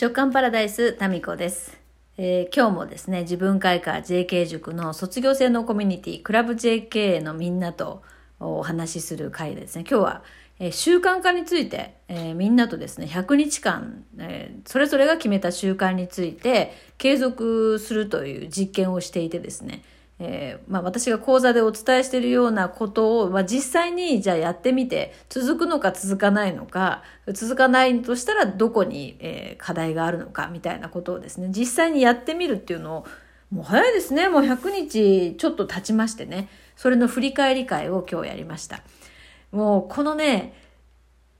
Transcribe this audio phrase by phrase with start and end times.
[0.00, 1.78] 直感パラダイスタミコです、
[2.16, 8.02] えー今日もですね自分会館 JK 塾の卒業生のコミュニティクラブ JK のみんなと
[8.38, 9.84] お話しする会ですね。
[9.86, 10.22] 今日は、
[10.58, 19.82] えー習慣化について、えーみんなとですね100日間、えそれぞれが決めた習慣について継続するという実験をしていてですね
[20.22, 27.02] えーまあ、私が講座でお伝えしているようなことを、まあ、実際にじゃあやってみて続くのか続かないのか
[27.32, 33.06] 続かないとしたらどこに、えー課題があるのかみたいなことをですね実際にやってみるっていうのを
[33.50, 34.28] もう早いですね。
[34.28, 38.82] もう100日ちょっと経ちましてねそれの振り返り会を今日やりました。
[39.52, 40.54] もうこのね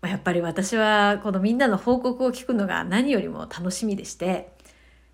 [0.02, 4.52] やっぱり私はこのみんなの報告を聞くのが何よりも楽しみでして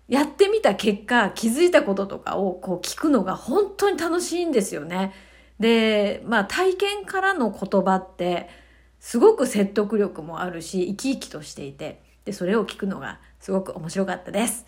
[0.07, 5.13] やってみた結果気づいたこととかをこう聞くのが本当に楽しいんですよね。
[5.59, 8.49] で、まあ体験からの言葉って
[8.99, 14.65] すごく説得力もあるし生き生きとしていてでそれを聞くのがすごく面白かったです。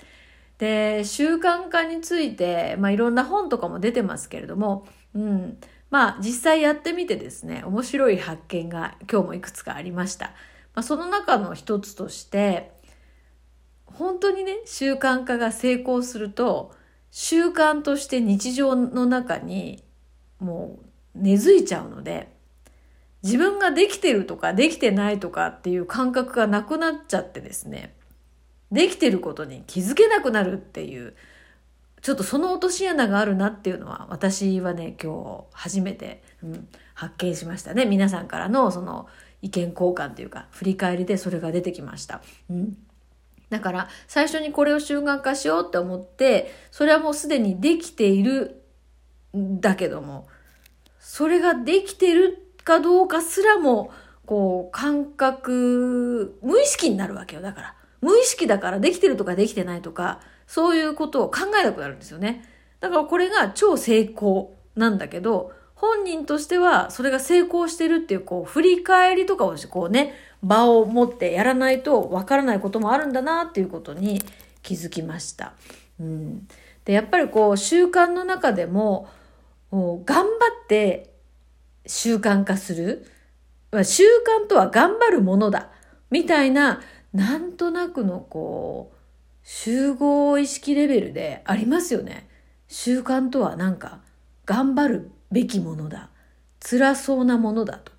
[0.57, 5.57] で習慣化について、まあ、いろんな本とかも出てますけれども、うん、
[5.90, 10.34] まあ実際やってみてですね面白い発見が今日もいくつかありました。
[10.76, 12.71] まあ、その中の一つとして
[13.99, 16.71] 本当にね習慣化が成功すると
[17.11, 19.83] 習慣として日常の中に
[20.39, 20.79] も
[21.15, 22.29] う根付いちゃうので
[23.23, 27.93] 自分ができてるとかできてないとかっていう感覚がなくなっちゃってですね
[28.71, 31.13] できてることに気づけなくなるっていう
[32.01, 39.07] ちょっとその落とし穴があるなっていうのは私はね今日初めて、うん、発見しましたね皆さんからのその
[39.41, 42.21] 意見交換というか振り返りでそれが出てきました。
[42.49, 42.77] うん
[43.49, 48.63] だから最初にこれを習慣化しようって思ってそれはもうすでにできている
[49.35, 50.27] んだけども
[50.99, 53.91] それができてるかどうかすらも
[54.25, 57.41] こう感覚無意識になるわけよ。
[57.41, 62.45] だから無意識だからできてるとかできてないとかそういうことを考えなくなるんですよね。
[62.79, 70.13] だからこれが超成功なんだけど本人としてはそれが成功してるっていうこう振り返りとかをしてこうね
[70.44, 74.22] 場を持ってやらないとわからないこともあるんだなっていうことに
[74.63, 75.53] 気づきました。
[76.00, 76.47] うん、
[76.85, 79.09] でやっぱりこう習慣の中でも
[79.72, 80.23] 頑張
[80.63, 81.13] って
[81.85, 83.05] 習慣化する。
[83.83, 84.03] 習
[84.44, 85.69] 慣とは頑張るものだ。
[86.09, 86.81] みたいな
[87.13, 88.97] なんとなくのこう
[89.44, 92.27] 集合意識レベルでありますよね。
[92.67, 94.00] 習慣とはなんか
[94.45, 96.09] 頑張るべきものだ。
[96.59, 97.98] 辛そうなものだと。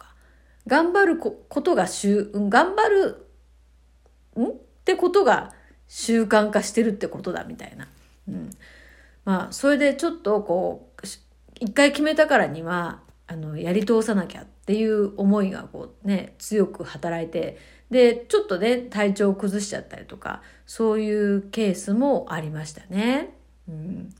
[0.66, 3.26] 頑張ることが習ん頑張る
[4.38, 4.44] ん？
[4.48, 4.52] っ
[4.84, 5.52] てことが
[5.88, 7.88] 習慣化してるってことだみたいな。
[8.28, 8.50] うん、
[9.24, 11.06] まあそれでちょっとこう
[11.58, 17.58] 一回決めたからにはあのやり通さなきゃっていう思いがこうね強く働いて
[17.90, 23.30] でちょっとね体調を崩しちゃったりとかそういうケースもありましたね。
[23.68, 24.10] うん、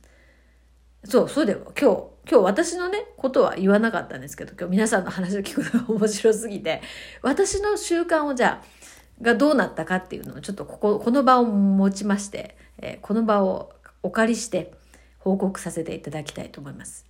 [1.05, 6.81] そうそうだよ今日今日私のねことは言わなかったんですけど今日皆さんの話を聞くのが面白すぎて
[7.21, 13.73] 私の習慣をじゃあがどうなったかっていうのをちょっとこここの場を持ちまして、えーこの場を
[14.03, 14.73] お借りして
[15.19, 17.05] 報告させていただきたいと思います。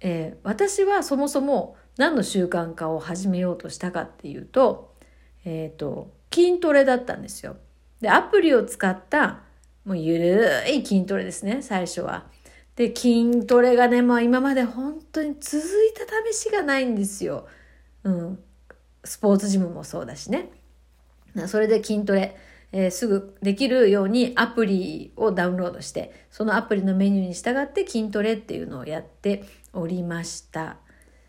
[0.00, 4.94] えー私はそもそも何の習慣化を始めようとしたかっていうと,、
[5.44, 7.56] えー、と筋トレだったんですよ。
[8.00, 9.42] でアプリを使った
[9.84, 12.26] もうゆるい筋トレですね最初は。
[12.80, 15.60] で筋トレがね、まあ、今まで本当に続い
[15.92, 17.46] た試しがないんですよ。
[18.04, 18.38] うん、
[19.04, 20.50] スポーツジムもそうだしね。
[21.46, 22.38] それで筋トレ、
[22.72, 30.78] えーすぐできるようにアプリをダウンロードしてそのアプリのメニューに従って筋トレっていうのをやっておりました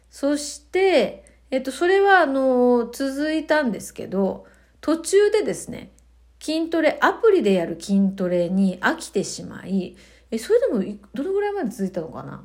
[0.09, 4.45] そして、えっと、それはあの続いたんですけど
[4.79, 5.91] 途中でですね
[6.39, 9.97] 筋トレアプリでやる筋トレに飽きてしまい
[10.31, 12.43] えそれでもどのぐらいまで続いたのかな？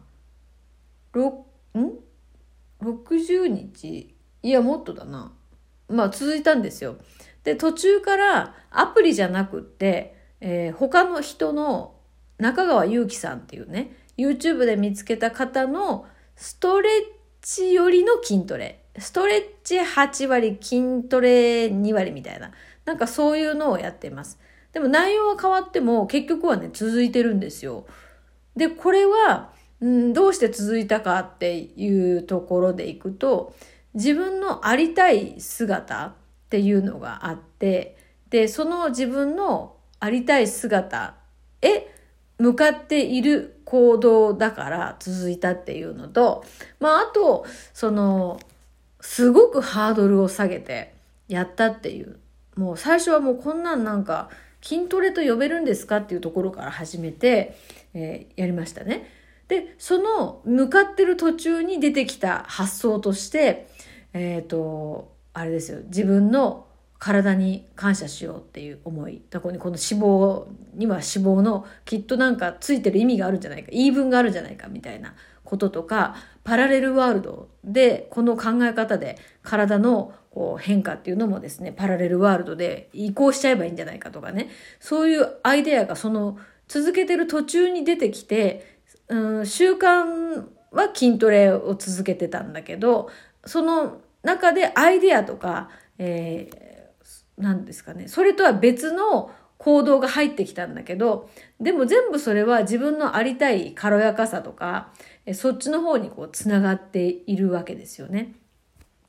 [1.13, 1.47] ろ
[1.79, 1.93] ん
[2.83, 5.33] ？60日いやもっとだな。
[5.89, 6.97] まあ続いたんですよ。
[7.45, 11.95] で途中からアプリじゃなくって、えー他の人の
[12.39, 17.03] 中川祐樹さんっていうね YouTube で見つけた方のストレッ
[17.41, 18.83] チよりの筋トレ。
[18.99, 22.51] ストレッチ8割筋トレ2割みたいな。
[22.85, 24.39] なんかそういうのをやってます。
[24.77, 27.87] でも内容は変わっても結局はね続いてるんですよ。
[28.57, 29.51] でこれは、
[29.81, 33.55] うん、どうして続いたかっていうところでいくと
[33.95, 36.13] 自分のありたい姿っ
[36.51, 37.97] ていうのがあって
[38.29, 41.15] でその自分のありたい姿
[41.63, 41.91] へ
[42.39, 46.45] 向かっている行動だから続いたっていうのと
[46.81, 48.39] まああとその
[49.01, 50.93] すごくハードルを下げて
[51.29, 52.19] やったっていう。
[52.57, 54.31] もう最初はもうこんなんなんか
[54.67, 57.57] 筋トレと呼べるんですかっていうところから始めて、
[57.95, 59.09] えー、やりましたね。
[59.47, 63.69] で、その向かってる途中に出てきた発想として、
[64.13, 66.66] えっ、ー、と、あれですよ、自分の
[66.99, 69.23] 体に感謝しようっていう思い。
[69.31, 75.15] だこにこの脂肪には脂肪のきっとなんかついてる意味があるんじゃないか、言い分があるんじゃないかみたいな
[75.45, 84.51] こととか、パラレルワールドでこの考え方で体のこう変化っていうのもですね、パラレルワールドで移行しちゃえばいいんじゃないかとかね、
[84.81, 86.39] そういうアイデアがその
[86.69, 88.79] 続けてる途中に出てきて、
[89.09, 93.09] うん、習慣は筋トレを続けてたんだけど、
[93.45, 96.76] その中でアイデアとか、えー、
[97.39, 101.31] なんですかね、それとは別の行動が入ってきたんだけど、
[101.61, 104.93] でも全部それは自分のありたい軽やかさとか、
[105.35, 108.35] そっちの方にこうつながっているわけですよね。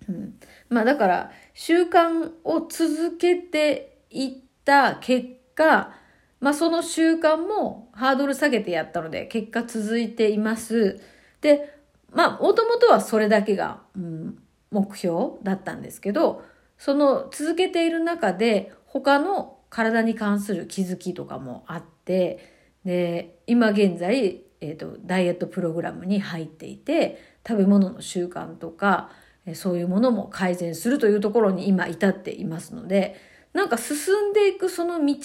[0.07, 0.39] うん、
[0.69, 4.33] まあだから習慣を続けていっ
[4.63, 5.93] た結果、
[6.39, 11.01] まあその習慣もハードル下げてやったので結果続いています。
[11.41, 11.77] で、
[12.13, 14.37] まあもともとはそれだけが、うん、
[14.71, 16.43] 目標だったんですけど、
[16.77, 22.39] その続けている中で他の体に関する気づきとかもあって、
[22.85, 29.11] で、今現在、えっ、ー、と、ダイエットプログラムに入っていて、食べ物の習慣とか、
[29.53, 33.15] そういうものも改善するというところに今至っていますので、
[33.53, 35.15] なんか進んでいくその道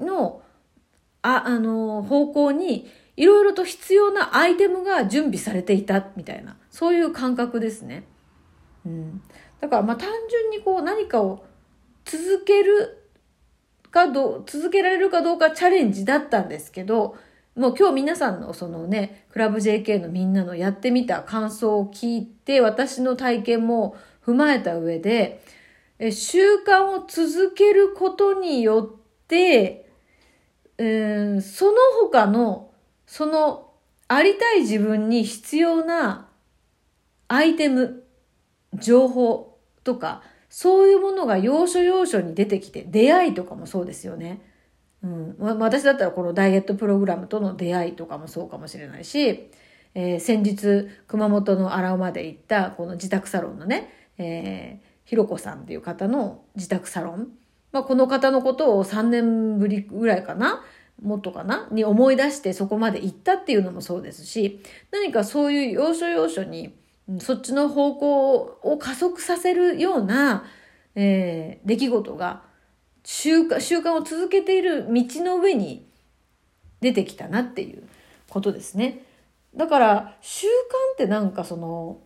[0.00, 0.42] の、
[1.22, 8.04] あ、あの、方向に、いろいろと必要なアイテムが準備されていたみたいな、そういう感覚ですね。
[8.84, 9.22] うん。
[9.60, 11.44] だからまあ単純にこう何かを
[12.04, 13.02] 続ける
[13.90, 17.16] かどう、続けられるかどうかチャレンジだったんですけど、
[17.56, 25.42] もう今日皆さんのそのね、クラブ JK のみんなのやってみた感想を聞いて、私の体験も踏まえた上で、
[25.98, 29.88] え習慣を続けることによって、
[30.76, 32.70] えー、その他の、
[33.06, 33.70] その、
[34.08, 36.28] ありたい自分に必要な
[37.28, 38.04] アイテム、
[38.76, 44.40] 情報とか、そういうものが要所要所に出てきて、出会いとかもそうですよね。
[45.02, 45.36] うん。
[45.38, 49.50] 私だったらこのダイエットプログラムとの出会いとかもそうかもしれないし、
[49.94, 57.28] えー、先日熊本の荒尾まで行ったこの自宅サロンのね、えー、ひろこさんっていう方の自宅サロン。
[57.72, 60.64] まあ、この方のことを3年ぶりぐらいかな
[61.02, 66.74] もっとかなに思い出してそこまで行ったっていうのもそうですし、何かそういう要所要所に
[67.20, 70.44] そっちの方向を加速させるような、
[70.94, 72.42] えー、出来事が
[73.04, 75.86] 習慣、習慣を続けている道の上に
[76.80, 77.84] 出てきたなっていう
[78.28, 79.04] ことですね。
[79.54, 80.50] だから習慣
[80.94, 82.00] ってなんかその、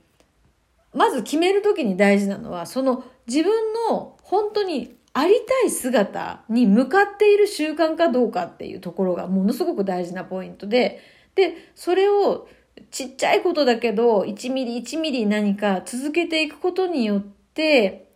[0.92, 11.00] まず決めるときに大事なのは、その自分の本当にありたい姿に向かっている習慣かどうかっていうところがものすごく大事なポイントで、
[11.34, 12.48] で、それを
[12.90, 18.06] ちっちゃいことだけど、1ミリ1ミリ何か続けていくことによって、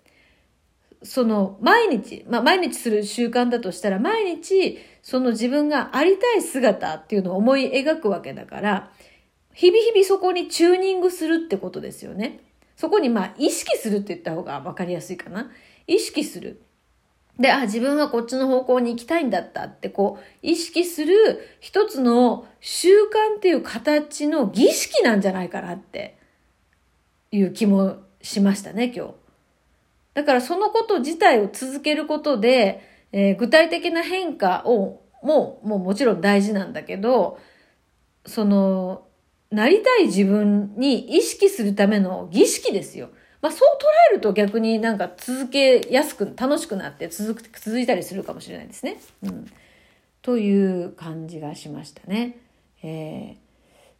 [1.03, 8.91] その毎日、まあ毎日する習慣だとしたら、毎日その自分がありたい姿っていうのを思い描くわけだから、
[9.53, 12.41] 日々日々そこにチューニングするってことですよね。
[12.77, 15.51] そこにまあ意識するって言った方がわかりやすいかな。
[15.87, 16.63] 意識する。
[17.39, 26.17] で、あ、自分はこっちの方向に行きたいんだったってこう、意識する一つの習慣っていう形の儀式なんじゃないかなって
[27.33, 29.15] いう気もしましたね、今日。
[30.15, 37.39] だからそのこと自体を続けることで、えー、具体的な変化をも、もうもちろん大事なんだけど、
[38.27, 39.07] その、
[39.51, 43.11] なりたい自分に意識するための儀式ですよ。
[43.45, 48.99] まあそう捉えると逆になんか続けやすく、楽しくなって続く、続いたりするかもしれないですね。
[49.23, 49.47] うん。
[50.23, 52.39] という感じがしましたね。
[52.83, 53.37] えー、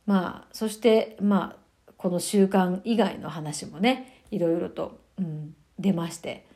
[0.07, 6.47] まあ、そして、まあ、この習慣以外の話もね、いろいろと、うん、出まして。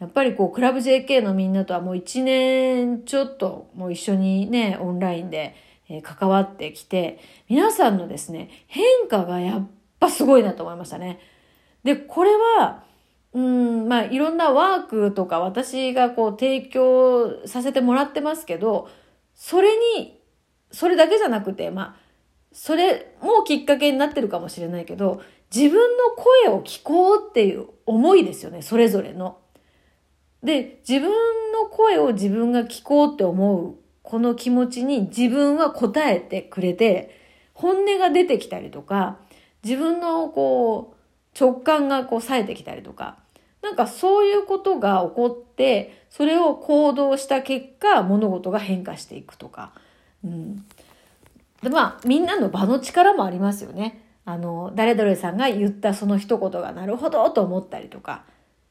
[0.00, 5.54] やっぱりこう、クラブ JK のみんなとはもう一年ちょっともう一緒にね、オンラインで、
[5.88, 9.66] え関わってきて、皆さんのですね、変化がやっ
[10.00, 11.20] ぱすごいなと思いましたね。
[11.84, 12.84] で、これは、
[13.32, 18.88] うん、まあ、いろんなワークとか私がこう提供させてもらってますけど、
[19.34, 20.20] それに、
[20.70, 22.02] それだけじゃなくて、まあ、
[22.52, 25.22] それもきっかけになってるかもしれないけど、
[25.54, 29.38] 自分の声を聞こうっていう思いですよね、それぞれの。
[30.42, 31.10] で、自分
[31.52, 37.18] の声を自分が聞こうって思う、この気持ちに自分は答えてくれて、
[37.54, 39.18] 本音が出てきたりとか、
[39.62, 41.01] 自分のこう、
[41.38, 43.16] 直感がこう冴えてきたりとか、
[43.62, 49.72] なんかそういうことが起こってそれを行動した結果物事が変化していくとか、
[50.24, 50.64] うん、
[51.62, 54.00] でまあみんなの場の力もありますよね。
[54.24, 58.24] あの誰々さんが言ったその一言がなるほどと思ったりとか、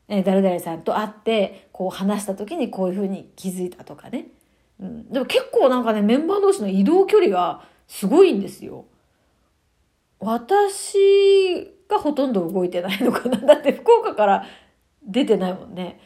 [0.07, 4.27] え誰々さんと会ってこう話した時にこういうふうに気づいたとかね、
[4.79, 8.85] うん、でも結構なんかねメンバー同士の移動距離がすごいんですよ。
[10.19, 13.37] 私がほとんど動いてないのかな。
[13.45, 14.45] だって福岡から
[15.03, 15.99] 出てないもんね。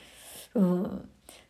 [0.54, 0.84] うん。
[0.84, 0.89] で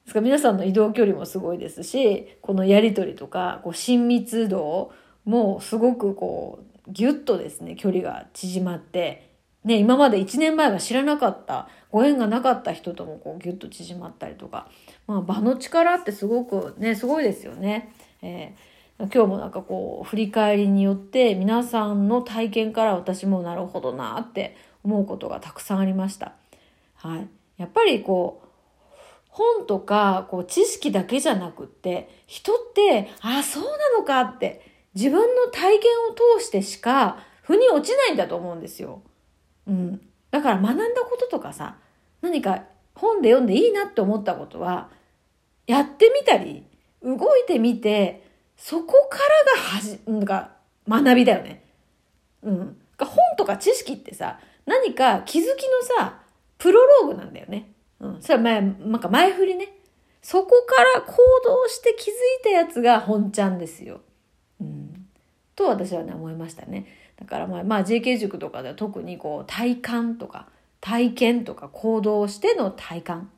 [0.07, 4.91] すから皆さんの移動距離もすごいですし、このやりとりとか、こう親密度
[5.25, 9.31] もすごくこう、ぎゅっとですね、距離が縮まって、
[9.63, 14.69] ね、今まで1年前は知らなかった、ご縁がなかった人ともこうぎゅっと縮まったりとか、
[15.07, 17.91] まあ場の力ってすごくね、すごいですよね。
[18.21, 26.33] えー、今日もなんかこう振り返りによって皆さんの体験から私もなるほどなって思うことがたくさんありました。
[26.95, 27.27] はい。
[27.57, 28.45] やっぱりこう、
[29.27, 34.61] 本とかこう知識だけじゃなくって人ってああそうなのかって
[34.93, 39.01] 自分の体験を通してしか腑に落ちないんだと思うんですよ。
[39.67, 40.01] うん。
[40.31, 41.75] だから学んだこととかさ
[42.21, 44.89] 何か本で読んでいいなって思ったことは
[45.67, 46.63] やってみたり
[47.03, 48.24] 動いてみて
[48.57, 50.51] そこからがはじなんか
[50.87, 51.63] 学びだよね。
[52.43, 52.77] うん。
[52.97, 56.19] 本とか知識ってさ何か気づきのさ
[56.57, 57.71] プロローグなんだよね。
[57.99, 58.21] うん。
[58.21, 59.73] それは前、なんか前振りね。
[60.21, 64.01] そこから行動して気づいたやつが本ちゃんですよ。
[64.59, 65.05] うん。
[65.55, 66.87] と私はね、思いましたね。
[67.17, 70.47] だからまあ、まあ JK 塾とかでは特にこう体感とか
[70.81, 73.29] 体験とか行動しての体感。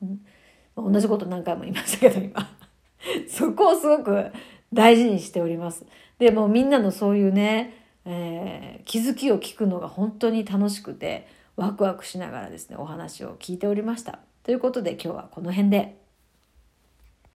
[0.76, 2.50] うん、同じこと何回も言いましたけど今。
[3.30, 4.32] そこをすごく
[4.74, 5.86] 大事にしております。
[6.20, 7.74] でもみんなのそういうね、
[8.06, 14.20] えー、気づきを聞くのが本当に楽しくて、ワクワクしながらですね、お話を聞いておりました。
[14.44, 16.07] ということで今日はこの辺で。